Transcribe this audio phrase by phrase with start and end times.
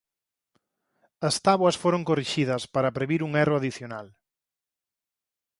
[1.27, 4.07] As táboas foron corrixidas para previr un erro adicional.